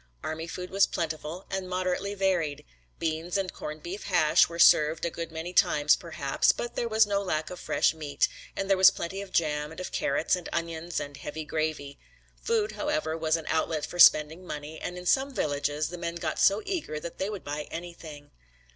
Army 0.23 0.47
food 0.47 0.71
was 0.71 0.87
plentiful 0.87 1.45
and 1.51 1.69
moderately 1.69 2.15
varied. 2.15 2.65
Beans 2.97 3.37
and 3.37 3.53
corned 3.53 3.83
beef 3.83 4.05
hash 4.05 4.49
were 4.49 4.57
served 4.57 5.05
a 5.05 5.11
good 5.11 5.31
many 5.31 5.53
times 5.53 5.95
perhaps, 5.95 6.51
but 6.51 6.75
there 6.75 6.87
was 6.89 7.05
no 7.05 7.21
lack 7.21 7.51
of 7.51 7.59
fresh 7.59 7.93
meat 7.93 8.27
and 8.55 8.67
there 8.67 8.77
was 8.77 8.89
plenty 8.89 9.21
of 9.21 9.31
jam 9.31 9.69
and 9.69 9.79
of 9.79 9.91
carrots 9.91 10.35
and 10.35 10.49
onions 10.51 10.99
and 10.99 11.17
heavy 11.17 11.45
gravy. 11.45 11.99
Food, 12.41 12.71
however, 12.71 13.15
was 13.15 13.35
an 13.35 13.45
outlet 13.47 13.85
for 13.85 13.99
spending 13.99 14.43
money 14.43 14.79
and 14.79 14.97
in 14.97 15.05
some 15.05 15.35
villages 15.35 15.89
the 15.89 15.99
men 15.99 16.15
got 16.15 16.39
so 16.39 16.63
eager 16.65 16.99
that 16.99 17.19
they 17.19 17.29
would 17.29 17.43
buy 17.43 17.67
anything. 17.69 18.31